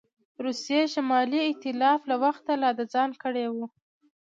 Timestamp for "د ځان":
2.79-3.09